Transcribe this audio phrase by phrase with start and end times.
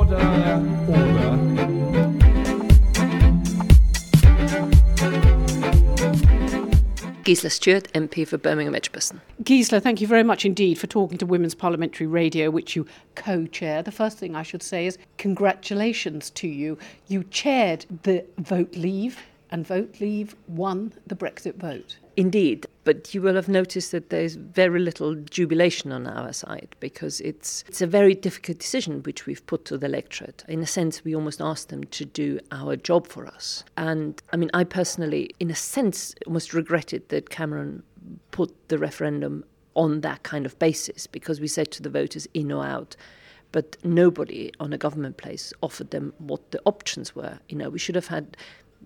[0.00, 0.16] Order,
[0.88, 1.36] order.
[7.22, 9.20] Gisela Stuart, MP for Birmingham Edgbaston.
[9.44, 13.44] Gisela, thank you very much indeed for talking to Women's Parliamentary Radio, which you co
[13.44, 13.82] chair.
[13.82, 16.78] The first thing I should say is congratulations to you.
[17.08, 19.18] You chaired the Vote Leave,
[19.50, 21.98] and Vote Leave won the Brexit vote.
[22.16, 27.20] Indeed, but you will have noticed that there's very little jubilation on our side because
[27.20, 30.44] it's it's a very difficult decision which we've put to the electorate.
[30.48, 33.64] In a sense, we almost asked them to do our job for us.
[33.76, 37.82] And I mean, I personally, in a sense, almost regretted that Cameron
[38.30, 42.50] put the referendum on that kind of basis because we said to the voters in
[42.50, 42.96] or out
[43.52, 47.38] but nobody on a government place offered them what the options were.
[47.48, 48.36] You know, we should have had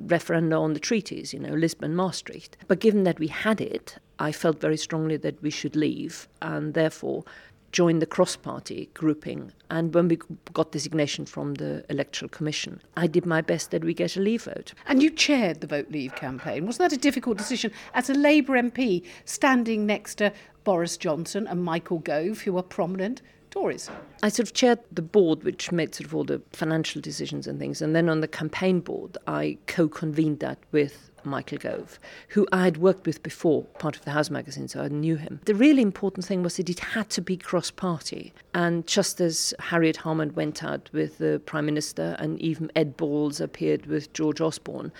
[0.06, 2.56] referenda on the treaties, you know, Lisbon, Maastricht.
[2.66, 6.74] But given that we had it, I felt very strongly that we should leave and
[6.74, 7.24] therefore
[7.72, 9.52] join the cross party grouping.
[9.68, 10.18] And when we
[10.52, 14.44] got designation from the Electoral Commission, I did my best that we get a leave
[14.44, 14.74] vote.
[14.86, 16.66] And you chaired the Vote Leave campaign.
[16.66, 20.32] Wasn't that a difficult decision as a Labour MP standing next to
[20.62, 23.22] Boris Johnson and Michael Gove, who are prominent
[23.54, 23.88] Tories?
[24.24, 27.56] I sort of chaired the board, which made sort of all the financial decisions and
[27.56, 27.80] things.
[27.80, 32.64] And then on the campaign board, I co convened that with Michael Gove, who I
[32.64, 35.40] had worked with before, part of the House magazine, so I knew him.
[35.44, 38.32] The really important thing was that it had to be cross party.
[38.54, 43.40] And just as Harriet Harman went out with the Prime Minister and even Ed Balls
[43.40, 44.92] appeared with George Osborne,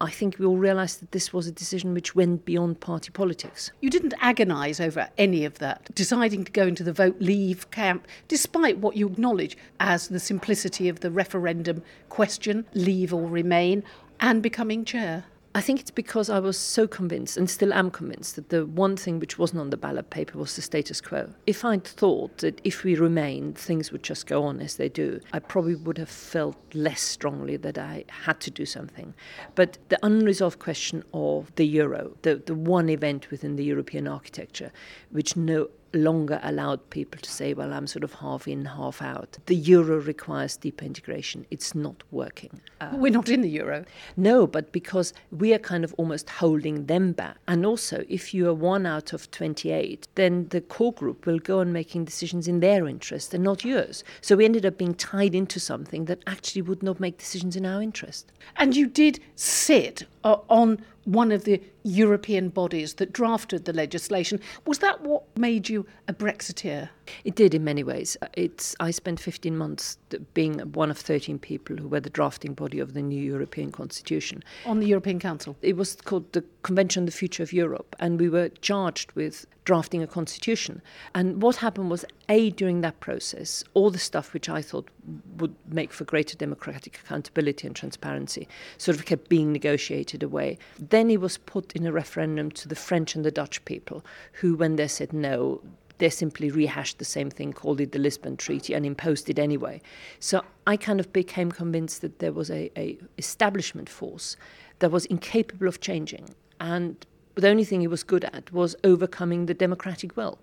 [0.00, 3.72] I think we all realised that this was a decision which went beyond party politics.
[3.80, 8.06] You didn't agonise over any of that, deciding to go into the vote leave camp,
[8.28, 13.82] despite what you acknowledge as the simplicity of the referendum question, leave or remain,
[14.20, 15.24] and becoming chair.
[15.58, 18.96] I think it's because I was so convinced and still am convinced that the one
[18.96, 21.30] thing which wasn't on the ballot paper was the status quo.
[21.48, 25.18] If I'd thought that if we remained, things would just go on as they do,
[25.32, 29.14] I probably would have felt less strongly that I had to do something.
[29.56, 34.70] But the unresolved question of the euro, the, the one event within the European architecture,
[35.10, 39.38] which no longer allowed people to say, well, I'm sort of half in, half out.
[39.46, 41.46] The euro requires deeper integration.
[41.50, 42.60] It's not working.
[42.80, 43.84] Uh, We're not in the euro.
[44.16, 47.36] No, but because we are kind of almost holding them back.
[47.46, 51.60] And also, if you are one out of 28, then the core group will go
[51.60, 54.04] on making decisions in their interest and not yours.
[54.20, 57.66] So we ended up being tied into something that actually would not make decisions in
[57.66, 58.32] our interest.
[58.56, 64.38] And you did sit uh, on one of the European bodies that drafted the legislation.
[64.66, 66.90] Was that what made you a Brexiteer?
[67.24, 68.16] It did in many ways.
[68.20, 69.98] Uh, it's I spent 15 months
[70.34, 74.42] being one of 13 people who were the drafting body of the new European Constitution.
[74.66, 75.56] On the European Council?
[75.62, 79.46] It was called the Convention on the Future of Europe, and we were charged with
[79.68, 80.80] drafting a constitution.
[81.14, 84.88] And what happened was, A, during that process, all the stuff which I thought
[85.36, 88.48] would make for greater democratic accountability and transparency
[88.78, 90.56] sort of kept being negotiated away.
[90.78, 94.02] Then it was put in a referendum to the French and the Dutch people,
[94.40, 95.60] who, when they said no,
[95.98, 99.80] they simply rehashed the same thing, called it the Lisbon Treaty, and imposed it anyway.
[100.20, 104.36] So I kind of became convinced that there was a, a establishment force
[104.78, 107.04] that was incapable of changing, and
[107.34, 110.38] the only thing he was good at was overcoming the democratic will.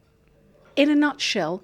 [0.75, 1.63] In a nutshell,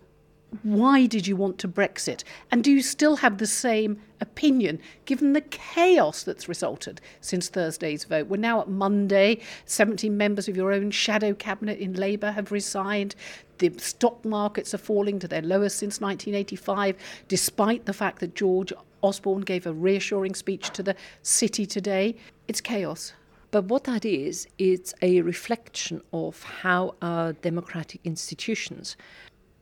[0.63, 2.23] why did you want to Brexit?
[2.51, 8.03] And do you still have the same opinion given the chaos that's resulted since Thursday's
[8.03, 8.28] vote?
[8.28, 9.39] We're now at Monday.
[9.66, 13.16] 17 members of your own shadow cabinet in Labour have resigned.
[13.59, 16.97] The stock markets are falling to their lowest since 1985,
[17.29, 22.18] despite the fact that George Osborne gave a reassuring speech to the city today.
[22.47, 23.13] It's chaos.
[23.51, 28.95] But what that is, it's a reflection of how our democratic institutions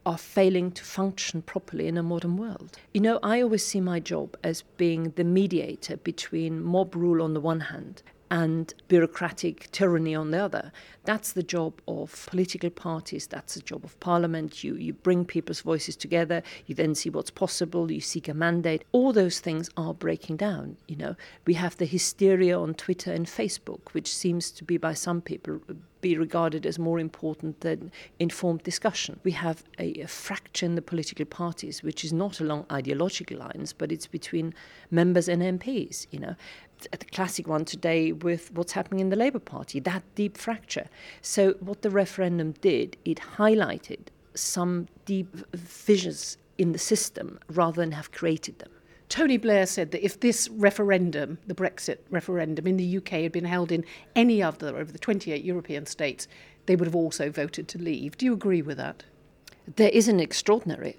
[0.10, 2.76] are failing to function properly in a modern world.
[2.96, 7.36] You know, I always see my job as being the mediator between mob rule on
[7.36, 8.02] the one hand
[8.32, 10.72] and bureaucratic tyranny on the other.
[11.06, 14.64] That's the job of political parties, that's the job of parliament.
[14.64, 18.84] You, you bring people's voices together, you then see what's possible, you seek a mandate.
[18.92, 20.78] All those things are breaking down.
[20.88, 21.16] You know,
[21.46, 25.62] we have the hysteria on Twitter and Facebook, which seems to be by some people
[26.02, 29.20] be regarded as more important than informed discussion.
[29.24, 33.74] We have a, a, fracture in the political parties, which is not along ideological lines,
[33.74, 34.54] but it's between
[34.90, 36.08] members and MPs.
[36.12, 36.36] You know,
[36.92, 40.88] the classic one today with what's happening in the Labour Party, that deep fracture.
[41.22, 47.92] So what the referendum did, it highlighted some deep fissures in the system rather than
[47.94, 48.72] have created them.
[49.10, 53.46] Tony Blair said that if this referendum, the Brexit referendum in the UK, had been
[53.46, 53.84] held in
[54.16, 56.28] any other of the 28 European states,
[56.68, 58.18] they would have also voted to leave.
[58.18, 59.04] Do you agree with that?
[59.76, 60.96] There is an extraordinary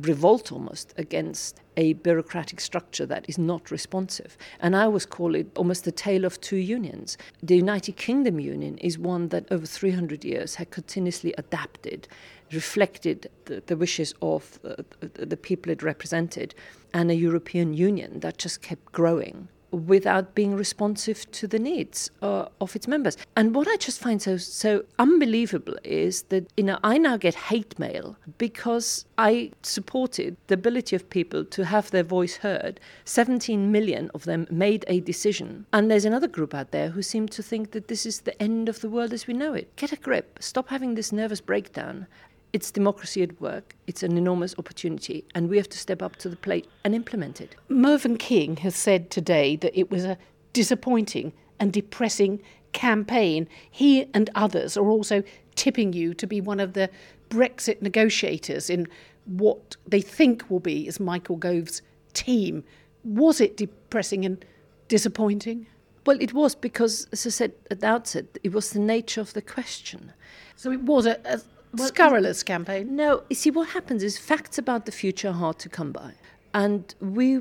[0.00, 4.36] revolt almost against a bureaucratic structure that is not responsive.
[4.60, 7.18] And I always call it almost the tale of two unions.
[7.42, 12.08] The United Kingdom Union is one that over 300 years had continuously adapted,
[12.52, 14.76] reflected the, the wishes of uh,
[15.14, 16.54] the people it represented,
[16.94, 22.46] and a European Union that just kept growing without being responsive to the needs uh,
[22.60, 23.16] of its members.
[23.36, 27.34] And what I just find so so unbelievable is that you know I now get
[27.34, 32.80] hate mail because I supported the ability of people to have their voice heard.
[33.04, 37.26] 17 million of them made a decision, and there's another group out there who seem
[37.28, 39.74] to think that this is the end of the world as we know it.
[39.76, 40.38] Get a grip.
[40.40, 42.06] Stop having this nervous breakdown
[42.52, 43.74] it's democracy at work.
[43.86, 47.40] It's an enormous opportunity, and we have to step up to the plate and implement
[47.40, 47.56] it.
[47.68, 50.18] Mervyn King has said today that it was a
[50.52, 53.48] disappointing and depressing campaign.
[53.70, 55.22] He and others are also
[55.54, 56.90] tipping you to be one of the
[57.30, 58.86] Brexit negotiators in
[59.24, 61.80] what they think will be is Michael Gove's
[62.12, 62.64] team.
[63.04, 64.44] Was it depressing and
[64.88, 65.66] disappointing?
[66.04, 69.32] Well, it was because, as I said at the outset, it was the nature of
[69.32, 70.12] the question.
[70.56, 71.40] So it was a, a
[71.74, 72.96] well, scurrilous campaign.
[72.96, 76.14] No, you see, what happens is facts about the future are hard to come by.
[76.54, 77.40] And we,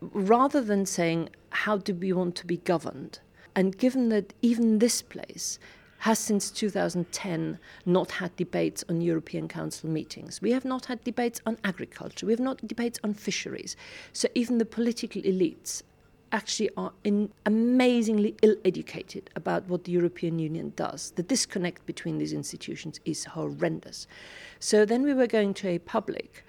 [0.00, 3.20] rather than saying, how do we want to be governed?
[3.54, 5.58] And given that even this place
[6.00, 10.40] has since 2010 not had debates on European Council meetings.
[10.40, 12.24] We have not had debates on agriculture.
[12.24, 13.76] We have not debates on fisheries.
[14.14, 15.82] So even the political elites
[16.32, 21.12] actually are in amazingly ill educated about what the European Union does.
[21.16, 24.06] The disconnect between these institutions is horrendous.
[24.58, 26.44] So then we were going to a public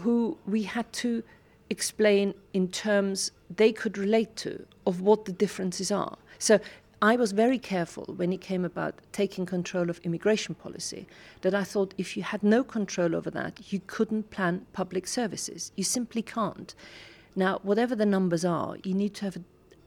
[0.00, 1.22] who we had to
[1.70, 6.18] explain in terms they could relate to of what the differences are.
[6.38, 6.60] So
[7.02, 11.06] I was very careful when it came about taking control of immigration policy
[11.42, 15.72] that I thought if you had no control over that, you couldn't plan public services.
[15.76, 16.74] You simply can't.
[17.36, 19.42] Now, whatever the numbers are, you need to have a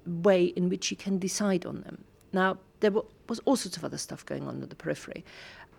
[0.06, 2.04] way in which you can decide on them.
[2.32, 2.92] Now, there
[3.28, 5.26] was all sorts of other stuff going on at the periphery,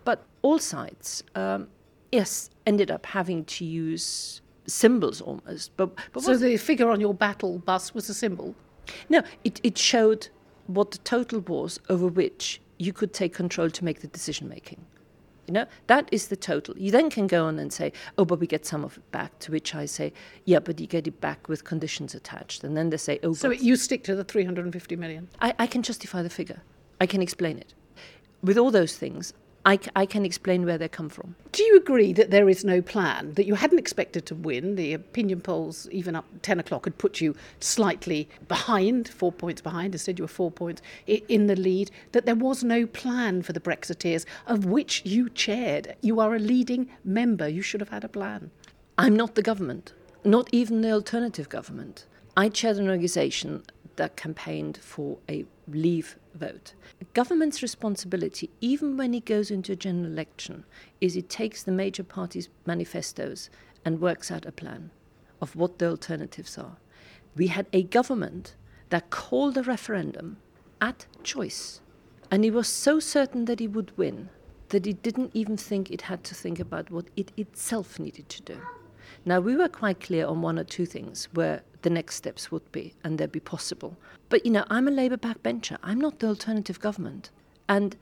[0.03, 1.69] but all sides, um,
[2.11, 5.75] yes, ended up having to use symbols almost.
[5.77, 8.53] But, but so the figure on your battle bus was a symbol.
[9.09, 10.27] No, it, it showed
[10.67, 14.85] what the total was over which you could take control to make the decision making.
[15.51, 16.77] You know, that is the total.
[16.77, 19.37] You then can go on and say, oh, but we get some of it back.
[19.39, 20.13] To which I say,
[20.45, 22.63] yeah, but you get it back with conditions attached.
[22.63, 25.27] And then they say, oh, so you stick to the 350 million.
[25.41, 26.61] I, I can justify the figure.
[27.01, 27.73] I can explain it.
[28.41, 29.33] With all those things,
[29.65, 31.35] I, I can explain where they come from.
[31.51, 34.75] Do you agree that there is no plan, that you hadn't expected to win?
[34.75, 39.93] The opinion polls, even up 10 o'clock, had put you slightly behind, four points behind,
[39.93, 43.59] instead you were four points in the lead, that there was no plan for the
[43.59, 45.95] Brexiteers, of which you chaired.
[46.01, 47.47] You are a leading member.
[47.47, 48.49] You should have had a plan.
[48.97, 49.93] I'm not the government,
[50.23, 52.05] not even the alternative government.
[52.35, 53.63] I chaired an organisation
[53.97, 56.73] that campaigned for a leave vote.
[56.99, 60.65] A government's responsibility, even when it goes into a general election,
[60.99, 63.49] is it takes the major parties' manifestos
[63.83, 64.91] and works out a plan
[65.41, 66.77] of what the alternatives are.
[67.35, 68.55] We had a government
[68.89, 70.37] that called a referendum
[70.79, 71.81] at choice,
[72.29, 74.29] and he was so certain that he would win
[74.69, 78.41] that he didn't even think it had to think about what it itself needed to
[78.41, 78.57] do.
[79.25, 82.71] Now, we were quite clear on one or two things where the next steps would
[82.71, 83.97] be and they'd be possible.
[84.29, 85.77] But, you know, I'm a Labour backbencher.
[85.83, 87.29] I'm not the alternative government.
[87.69, 87.95] And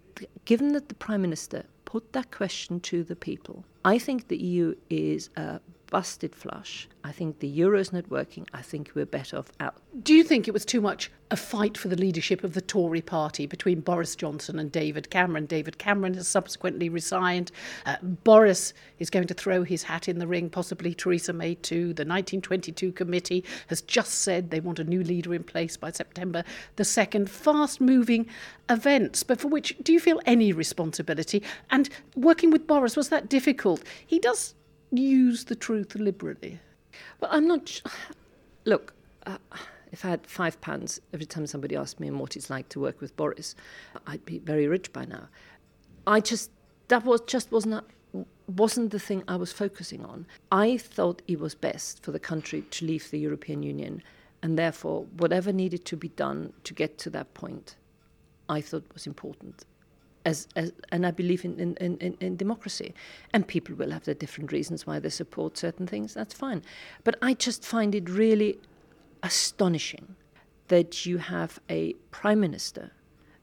[0.45, 4.75] given that the Prime Minister put that question to the people, I think the EU
[4.89, 5.59] is a
[5.89, 6.87] busted flush.
[7.03, 8.45] I think the euro is not working.
[8.53, 9.75] I think we're better off out.
[10.03, 13.01] Do you think it was too much a fight for the leadership of the Tory
[13.01, 15.45] party between Boris Johnson and David Cameron?
[15.45, 17.51] David Cameron has subsequently resigned.
[17.85, 21.93] Uh, Boris is going to throw his hat in the ring, possibly Theresa May too.
[21.93, 26.43] The 1922 committee has just said they want a new leader in place by September
[26.75, 27.29] the 2nd.
[27.29, 28.27] Fast moving
[28.69, 31.41] events, but for which do you feel any responsibility?
[31.71, 33.83] And working with Boris, was that difficult?
[34.05, 34.55] He does
[34.91, 36.59] use the truth liberally?
[37.19, 37.81] Well, I'm not.
[38.65, 38.93] Look,
[39.25, 39.37] uh,
[39.91, 43.01] if I had five pounds every time somebody asked me what it's like to work
[43.01, 43.55] with Boris,
[44.07, 45.29] I'd be very rich by now.
[46.07, 46.51] I just
[46.87, 47.85] that was just was not
[48.47, 50.25] wasn't the thing I was focusing on.
[50.51, 54.01] I thought it was best for the country to leave the European Union,
[54.41, 57.75] and therefore whatever needed to be done to get to that point,
[58.47, 59.65] I thought was important
[60.25, 62.93] as, as, and I believe in, in, in, in democracy.
[63.33, 66.63] And people will have their different reasons why they support certain things, that's fine.
[67.03, 68.59] But I just find it really
[69.23, 70.15] astonishing
[70.67, 72.91] that you have a prime minister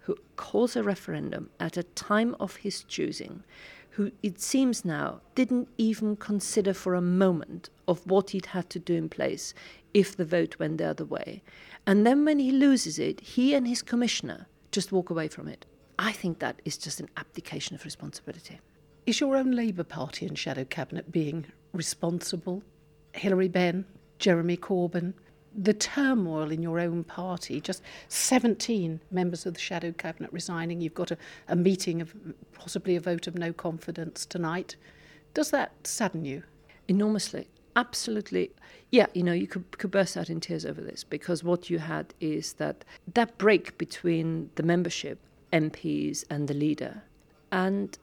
[0.00, 3.42] who calls a referendum at a time of his choosing,
[3.90, 8.78] who it seems now didn't even consider for a moment of what he'd had to
[8.78, 9.52] do in place
[9.92, 11.42] if the vote went the other way.
[11.86, 15.66] And then when he loses it, he and his commissioner just walk away from it.
[15.98, 18.60] I think that is just an abdication of responsibility.
[19.06, 22.62] Is your own Labour Party and shadow cabinet being responsible?
[23.12, 23.84] Hilary Benn,
[24.18, 25.14] Jeremy Corbyn,
[25.56, 30.94] the turmoil in your own party, just 17 members of the shadow cabinet resigning, you've
[30.94, 32.14] got a, a meeting of
[32.52, 34.76] possibly a vote of no confidence tonight.
[35.32, 36.42] Does that sadden you?
[36.88, 37.48] Enormously.
[37.74, 38.50] Absolutely.
[38.90, 41.78] Yeah, you know, you could, could burst out in tears over this because what you
[41.78, 42.84] had is that
[43.14, 45.18] that break between the membership,
[45.56, 47.02] MPs, and the leader,
[47.50, 47.98] and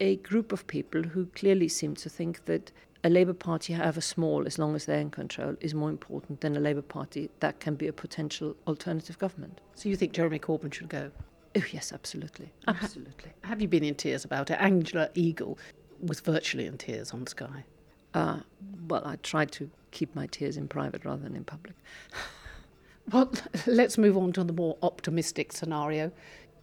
[0.00, 2.70] a group of people who clearly seem to think that
[3.04, 6.56] a Labour Party, however small, as long as they're in control, is more important than
[6.56, 9.60] a Labour Party that can be a potential alternative government.
[9.74, 11.10] So you think Jeremy Corbyn should go?
[11.56, 12.52] Oh, yes, absolutely.
[12.66, 13.32] Absolutely.
[13.44, 14.54] Have you been in tears about it?
[14.60, 15.58] Angela Eagle
[16.00, 17.64] was virtually in tears on Sky.
[18.14, 18.40] Uh,
[18.88, 21.74] well, I tried to keep my tears in private rather than in public.
[23.12, 23.32] well,
[23.66, 26.10] let's move on to the more optimistic scenario.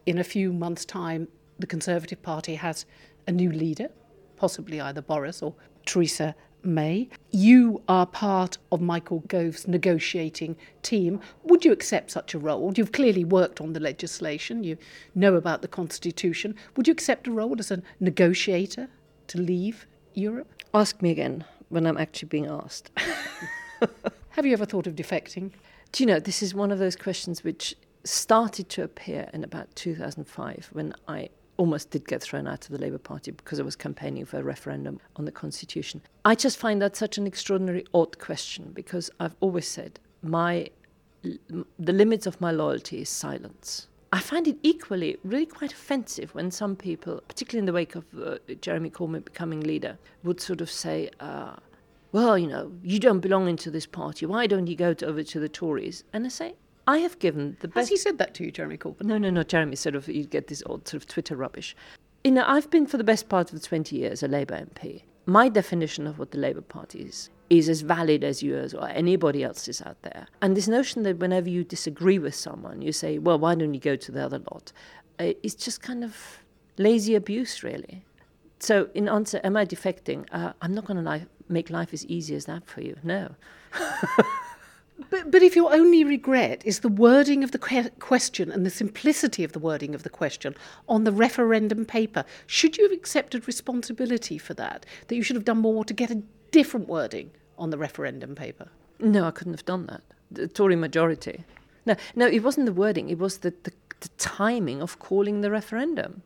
[0.05, 2.85] In a few months' time, the Conservative Party has
[3.27, 3.89] a new leader,
[4.37, 7.09] possibly either Boris or Theresa May.
[7.31, 11.21] You are part of Michael Gove's negotiating team.
[11.43, 12.71] Would you accept such a role?
[12.75, 14.77] You've clearly worked on the legislation, you
[15.15, 16.55] know about the Constitution.
[16.75, 18.89] Would you accept a role as a negotiator
[19.27, 20.51] to leave Europe?
[20.73, 22.91] Ask me again when I'm actually being asked.
[24.29, 25.51] Have you ever thought of defecting?
[25.91, 29.73] Do you know, this is one of those questions which started to appear in about
[29.75, 33.75] 2005 when I almost did get thrown out of the Labour Party because I was
[33.75, 36.01] campaigning for a referendum on the Constitution.
[36.23, 40.69] I just find that such an extraordinary odd question because I've always said my
[41.79, 43.87] the limits of my loyalty is silence.
[44.13, 48.05] I find it equally really quite offensive when some people, particularly in the wake of
[48.23, 51.55] uh, Jeremy Corbyn becoming leader, would sort of say, uh,
[52.11, 54.25] well, you know, you don't belong into this party.
[54.25, 56.03] Why don't you go to, over to the Tories?
[56.13, 56.55] And I say,
[56.87, 57.77] I have given the best.
[57.77, 59.03] Has he said that to you, Jeremy Corbyn?
[59.03, 59.43] No, no, no.
[59.43, 61.75] Jeremy sort of, you get this odd sort of Twitter rubbish.
[62.23, 65.03] You know, I've been for the best part of the 20 years a Labour MP.
[65.25, 69.43] My definition of what the Labour Party is is as valid as yours or anybody
[69.43, 70.27] else's out there.
[70.41, 73.79] And this notion that whenever you disagree with someone, you say, well, why don't you
[73.79, 74.71] go to the other lot?
[75.19, 76.39] Uh, it's just kind of
[76.77, 78.03] lazy abuse, really.
[78.59, 80.25] So, in answer, am I defecting?
[80.31, 82.97] Uh, I'm not going to make life as easy as that for you.
[83.03, 83.35] No.
[85.09, 88.69] But, but if your only regret is the wording of the que- question and the
[88.69, 90.55] simplicity of the wording of the question
[90.87, 94.85] on the referendum paper, should you have accepted responsibility for that?
[95.07, 96.21] That you should have done more to get a
[96.51, 98.69] different wording on the referendum paper?
[98.99, 100.01] No, I couldn't have done that.
[100.31, 101.43] The Tory majority.
[101.85, 105.51] No, no, it wasn't the wording, it was the, the, the timing of calling the
[105.51, 106.23] referendum.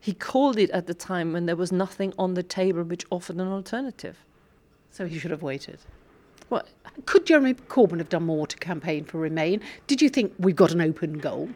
[0.00, 3.36] He called it at the time when there was nothing on the table which offered
[3.36, 4.16] an alternative.
[4.90, 5.78] So he should have waited.
[6.52, 6.68] What?
[7.06, 9.62] Could Jeremy Corbyn have done more to campaign for Remain?
[9.86, 11.48] Did you think we've got an open goal?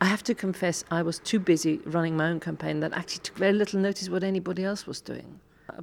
[0.00, 3.36] I have to confess, I was too busy running my own campaign that actually took
[3.36, 5.38] very little notice what anybody else was doing.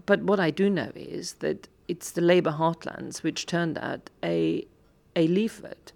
[0.06, 4.68] But what I do know is that it's the Labour heartlands which turned out a
[5.16, 5.94] a vote.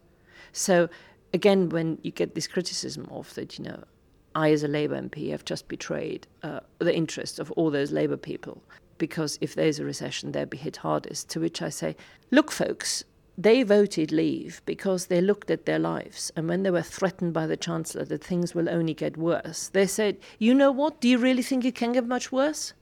[0.54, 0.88] So
[1.34, 3.84] again, when you get this criticism of that, you know,
[4.36, 8.16] I as a Labour MP have just betrayed uh, the interests of all those Labour
[8.16, 8.62] people
[8.98, 11.30] because if there's a recession, they'll be hit hardest.
[11.30, 11.96] To which I say,
[12.32, 13.04] look, folks,
[13.38, 16.32] they voted leave because they looked at their lives.
[16.36, 19.86] And when they were threatened by the Chancellor that things will only get worse, they
[19.86, 21.02] said, you know what?
[21.02, 22.74] Do you really think it can get much worse?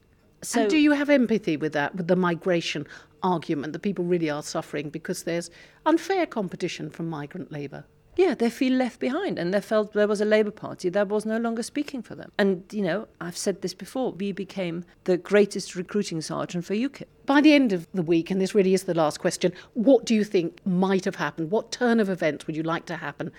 [0.42, 2.86] So, and do you have empathy with that, with the migration
[3.22, 5.50] argument that people really are suffering because there's
[5.84, 7.84] unfair competition from migrant labour?
[8.16, 11.26] Yeah, they feel left behind and they felt there was a Labour Party that was
[11.26, 12.32] no longer speaking for them.
[12.38, 17.04] And, you know, I've said this before, we became the greatest recruiting sergeant for UKIP.
[17.26, 20.14] By the end of the week, and this really is the last question, what do
[20.14, 21.50] you think might have happened?
[21.50, 23.30] What turn of events would you like to happen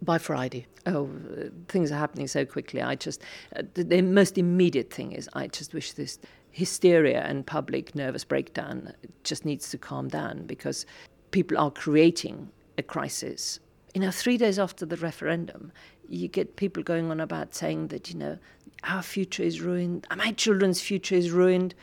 [0.00, 0.66] by Friday?
[0.86, 2.80] Oh, uh, things are happening so quickly.
[2.80, 3.22] I just,
[3.54, 6.18] uh, the, the most immediate thing is I just wish this
[6.52, 10.86] hysteria and public nervous breakdown just needs to calm down because
[11.32, 13.60] people are creating a crisis
[13.94, 15.72] you know, three days after the referendum,
[16.08, 18.38] you get people going on about saying that, you know,
[18.84, 21.74] our future is ruined, uh, my children's future is ruined.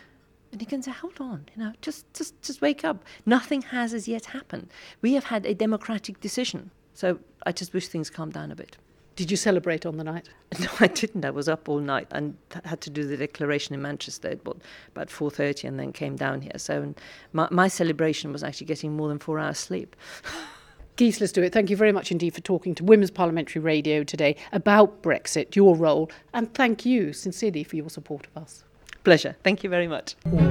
[0.52, 3.04] And you can say, hold on, you know, just, just, just wake up.
[3.26, 4.70] Nothing has as yet happened.
[5.02, 6.72] We have had a democratic decision.
[6.96, 8.78] So I just wish things calmed down a bit.
[9.16, 10.30] Did you celebrate on the night?
[10.60, 11.24] No, I didn't.
[11.24, 12.36] I was up all night and
[12.66, 16.58] had to do the declaration in Manchester at about 4.30 and then came down here.
[16.58, 16.96] So
[17.34, 19.96] my, my celebration was actually getting more than four hours sleep.
[21.00, 25.02] Gisela Stuart, thank you very much indeed for talking to Women's Parliamentary Radio today about
[25.02, 28.66] Brexit, your role, and thank you sincerely for your support of us.
[29.06, 29.38] Pleasure.
[29.42, 30.18] Thank you very much.
[30.30, 30.50] Order.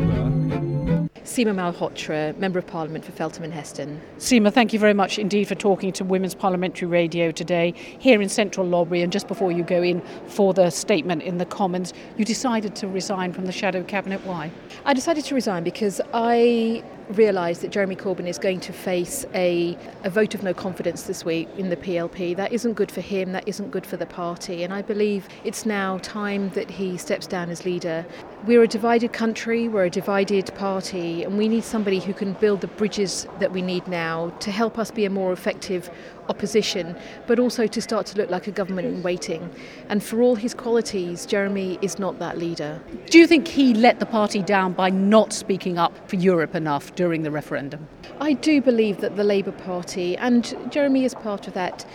[1.22, 4.00] Seema Malhotra, Member of Parliament for Feltham and Heston.
[4.16, 8.30] Seema, thank you very much indeed for talking to Women's Parliamentary Radio today here in
[8.30, 9.02] Central Lobby.
[9.02, 12.88] And just before you go in for the statement in the Commons, you decided to
[12.88, 14.24] resign from the Shadow Cabinet.
[14.24, 14.50] Why?
[14.86, 19.76] I decided to resign because I realised that Jeremy Corbyn is going to face a,
[20.04, 22.36] a vote of no confidence this week in the PLP.
[22.36, 25.64] That isn't good for him, that isn't good for the party, and I believe it's
[25.64, 28.04] now time that he steps down as leader.
[28.46, 32.60] We're a divided country, we're a divided party, and we need somebody who can build
[32.60, 35.90] the bridges that we need now to help us be a more effective
[36.28, 36.96] opposition,
[37.26, 39.50] but also to start to look like a government in waiting.
[39.88, 42.80] And for all his qualities, Jeremy is not that leader.
[43.06, 46.94] Do you think he let the party down by not speaking up for Europe enough
[46.98, 47.86] during the referendum?
[48.20, 51.86] I do believe that the Labour Party, and Jeremy is part of that,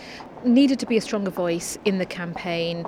[0.46, 2.86] needed to be a stronger voice in the campaign.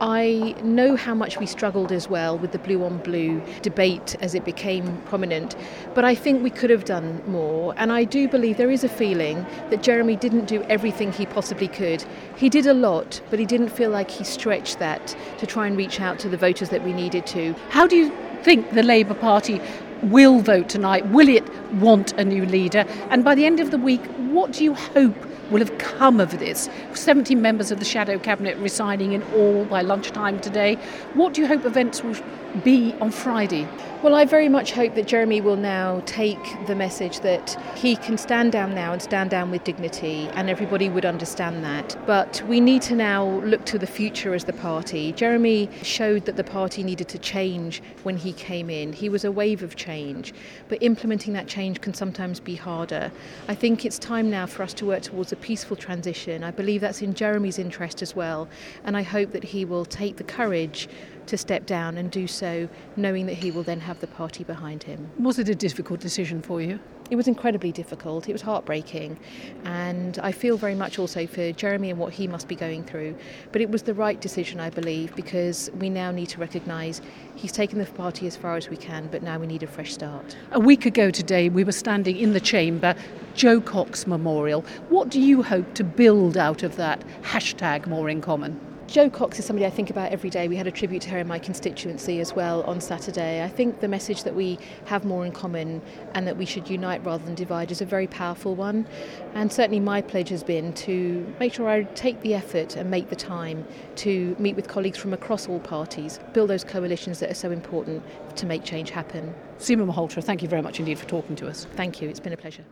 [0.00, 4.32] I know how much we struggled as well with the blue on blue debate as
[4.36, 5.56] it became prominent,
[5.92, 7.74] but I think we could have done more.
[7.76, 11.66] And I do believe there is a feeling that Jeremy didn't do everything he possibly
[11.66, 12.04] could.
[12.36, 15.76] He did a lot, but he didn't feel like he stretched that to try and
[15.76, 17.54] reach out to the voters that we needed to.
[17.70, 19.60] How do you think the Labour Party
[20.02, 21.06] will vote tonight?
[21.08, 22.84] Will it want a new leader?
[23.10, 25.14] And by the end of the week, what do you hope
[25.50, 26.68] will have come of this?
[26.94, 30.76] 17 members of the Shadow Cabinet resigning in all by lunchtime today.
[31.14, 32.16] What do you hope events will
[32.64, 33.68] be on Friday?
[34.06, 38.16] Well, I very much hope that Jeremy will now take the message that he can
[38.16, 41.96] stand down now and stand down with dignity, and everybody would understand that.
[42.06, 45.12] But we need to now look to the future as the party.
[45.12, 48.92] Jeremy showed that the party needed to change when he came in.
[48.92, 50.32] He was a wave of change,
[50.68, 53.10] but implementing that change can sometimes be harder.
[53.48, 56.44] I think it's time now for us to work towards a peaceful transition.
[56.44, 58.48] I believe that's in Jeremy's interest as well,
[58.84, 60.88] and I hope that he will take the courage
[61.26, 64.82] to step down and do so knowing that he will then have the party behind
[64.84, 65.10] him.
[65.18, 66.78] Was it a difficult decision for you?
[67.08, 68.28] It was incredibly difficult.
[68.28, 69.18] It was heartbreaking.
[69.64, 73.16] And I feel very much also for Jeremy and what he must be going through.
[73.52, 77.00] But it was the right decision, I believe, because we now need to recognise
[77.36, 79.92] he's taken the party as far as we can, but now we need a fresh
[79.92, 80.36] start.
[80.50, 82.96] A week ago today, we were standing in the chamber,
[83.34, 84.62] Jo Cox Memorial.
[84.88, 88.65] What do you hope to build out of that hashtag more in common?
[88.88, 90.46] Jo Cox is somebody I think about every day.
[90.46, 93.42] We had a tribute to her in my constituency as well on Saturday.
[93.42, 95.82] I think the message that we have more in common
[96.14, 98.86] and that we should unite rather than divide is a very powerful one.
[99.34, 103.10] And certainly my pledge has been to make sure I take the effort and make
[103.10, 107.34] the time to meet with colleagues from across all parties, build those coalitions that are
[107.34, 108.04] so important
[108.36, 109.34] to make change happen.
[109.58, 111.66] Seema Malhotra, thank you very much indeed for talking to us.
[111.74, 112.64] Thank you, it's been a pleasure.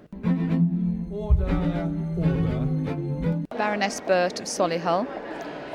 [1.10, 1.46] Order.
[2.16, 3.44] Order.
[3.56, 5.06] Baroness Burt of Solihull,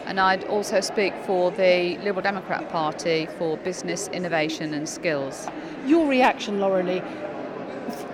[0.09, 5.47] and I'd also speak for the Liberal Democrat Party for business, innovation, and skills.
[5.85, 7.03] Your reaction, Lorely,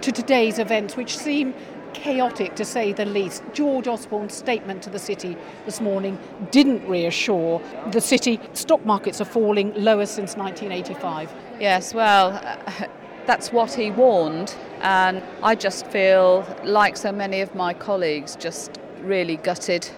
[0.01, 1.53] to today's events, which seem
[1.93, 3.43] chaotic to say the least.
[3.53, 6.19] George Osborne's statement to the city this morning
[6.51, 8.41] didn't reassure the city.
[8.51, 11.33] Stock markets are falling lower since 1985.
[11.61, 12.87] Yes, well, uh,
[13.25, 18.81] that's what he warned, and I just feel like so many of my colleagues just
[19.01, 19.89] really gutted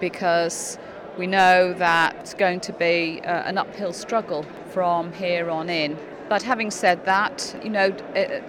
[0.00, 0.78] because
[1.18, 5.98] we know that it's going to be uh, an uphill struggle from here on in.
[6.28, 7.94] But having said that, you know,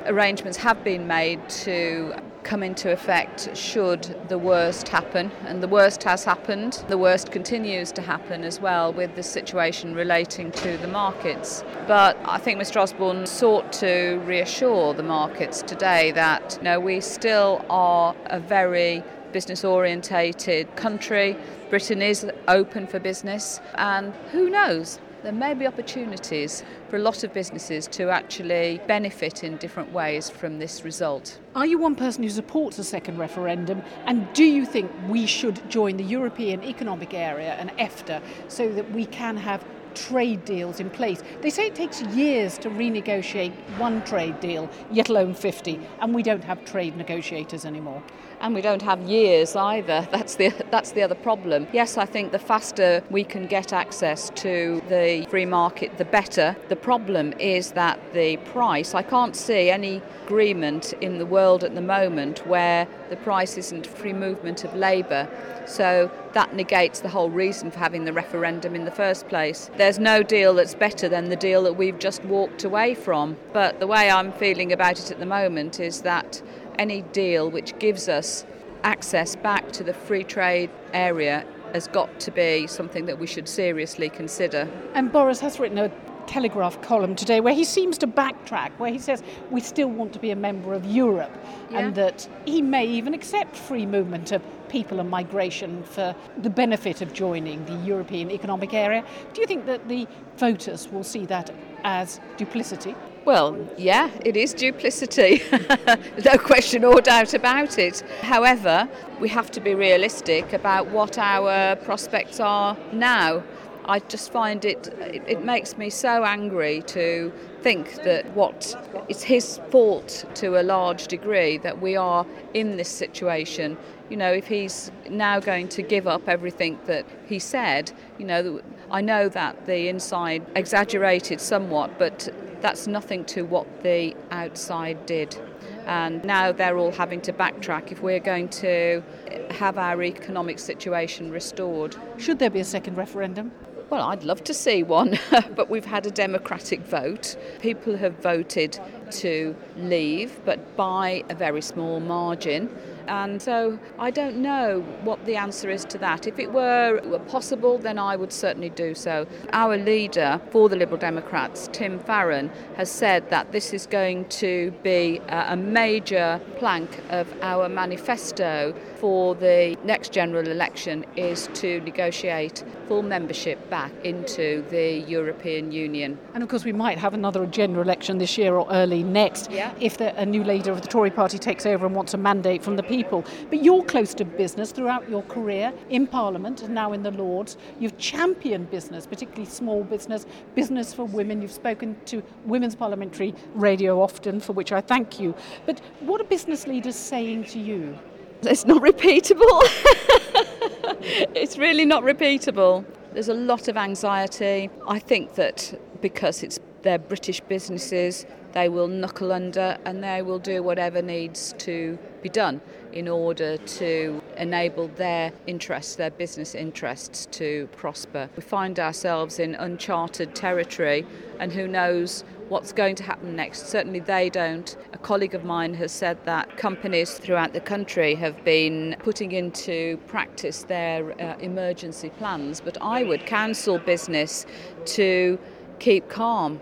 [0.06, 6.04] arrangements have been made to come into effect should the worst happen, and the worst
[6.04, 6.84] has happened.
[6.88, 11.64] The worst continues to happen as well with the situation relating to the markets.
[11.88, 12.78] But I think Mr.
[12.82, 19.04] Osborne sought to reassure the markets today that you know, we still are a very
[19.34, 21.36] business orientated country.
[21.70, 25.00] Britain is open for business, and who knows?
[25.24, 30.30] There may be opportunities for a lot of businesses to actually benefit in different ways
[30.30, 31.40] from this result.
[31.56, 33.82] Are you one person who supports a second referendum?
[34.06, 38.92] And do you think we should join the European Economic Area and EFTA so that
[38.92, 41.24] we can have trade deals in place.
[41.42, 46.24] They say it takes years to renegotiate one trade deal, yet alone 50, and we
[46.24, 48.04] don't have trade negotiators anymore.
[48.44, 50.06] And we don't have years either.
[50.12, 51.66] That's the that's the other problem.
[51.72, 56.58] Yes, I think the faster we can get access to the free market, the better.
[56.68, 58.94] The problem is that the price.
[58.94, 63.88] I can't see any agreement in the world at the moment where the price isn't
[63.88, 65.30] free movement of labour.
[65.66, 69.70] So that negates the whole reason for having the referendum in the first place.
[69.78, 73.38] There's no deal that's better than the deal that we've just walked away from.
[73.54, 76.42] But the way I'm feeling about it at the moment is that
[76.80, 78.46] any deal which gives us
[78.84, 83.48] access back to the free trade area has got to be something that we should
[83.48, 84.70] seriously consider.
[84.94, 85.92] And Boris has written a
[86.28, 90.20] Telegraph column today where he seems to backtrack, where he says we still want to
[90.20, 91.36] be a member of Europe
[91.72, 97.02] and that he may even accept free movement of people and migration for the benefit
[97.02, 99.04] of joining the European Economic Area.
[99.34, 100.08] Do you think that the
[100.38, 101.52] voters will see that
[101.84, 102.96] as duplicity?
[103.26, 105.42] Well, yeah, it is duplicity.
[106.26, 108.02] no question or doubt about it.
[108.22, 108.90] However,
[109.22, 113.42] we have to be realistic about what our prospects are now.
[113.86, 117.32] I just find it, it, it makes me so angry to
[117.62, 118.76] think that what
[119.08, 123.78] it's his fault to a large degree that we are in this situation.
[124.10, 128.62] You know, if he's now going to give up everything that he said, you know,
[128.92, 132.30] I know that the inside exaggerated somewhat, but
[132.64, 135.38] that's nothing to what the outside did.
[135.86, 139.04] And now they're all having to backtrack if we're going to
[139.52, 141.98] have our economic situation restored.
[142.18, 143.52] Should there be a second referendum?
[143.90, 145.20] Well, I'd love to see one,
[145.56, 147.36] but we've had a democratic vote.
[147.60, 148.80] People have voted
[149.12, 152.70] to leave, but by a very small margin.
[153.08, 156.28] And so I don't know what the answer is to that.
[156.28, 159.28] If it were possible, then I would certainly do so.
[159.52, 164.72] Our leader for the Liberal Democrats, Tim Farron, has said that this is going to
[164.84, 172.64] be a major plank of our manifesto for the next general election is to negotiate
[172.88, 176.18] full membership back into the European Union.
[176.34, 179.74] And of course, we might have another general election this year or early next yeah.
[179.82, 182.64] if the, a new leader of the Tory party takes over and wants a mandate
[182.64, 183.26] from the people.
[183.50, 187.58] But you're close to business throughout your career in Parliament and now in the Lords.
[187.82, 191.42] You've championed business, particularly small business, business for women.
[191.42, 195.36] You've spoken to Women's Parliamentary Radio often, for which I thank you.
[195.66, 198.00] But what are business leaders saying to you?
[198.46, 199.62] It's not repeatable.
[201.36, 202.86] it's really not repeatable.
[203.14, 204.70] There's a lot of anxiety.
[204.88, 210.40] I think that because it's they're British businesses, they will knuckle under and they will
[210.40, 212.62] do whatever needs to be done
[212.94, 218.30] in order to enable their interests, their business interests to prosper.
[218.36, 221.06] We find ourselves in uncharted territory
[221.40, 223.68] and who knows what's going to happen next.
[223.68, 224.78] Certainly they don't.
[224.94, 229.98] A colleague of mine has said that companies throughout the country have been putting into
[230.08, 234.46] practice their uh, emergency plans, but I would counsel business
[234.86, 235.40] to
[235.80, 236.60] keep calm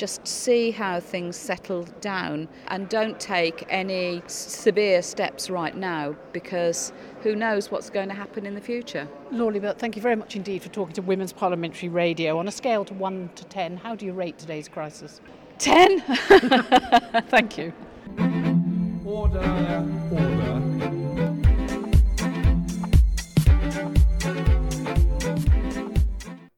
[0.00, 6.90] just see how things settle down and don't take any severe steps right now because
[7.22, 9.06] who knows what's going to happen in the future.
[9.30, 12.38] Lorely Burt, thank you very much indeed for talking to Women's Parliamentary Radio.
[12.38, 15.20] On a scale to 1 to 10, how do you rate today's crisis?
[15.58, 16.00] 10.
[17.28, 17.70] thank you.
[19.04, 20.99] Order, order.